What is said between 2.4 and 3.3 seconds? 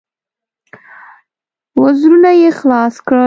يې خلاص کړل.